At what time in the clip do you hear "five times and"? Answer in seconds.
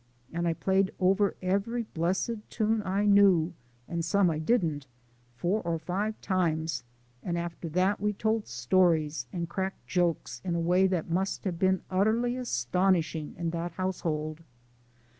5.77-7.37